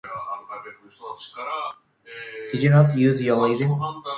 [2.51, 3.79] Did you not use your reason?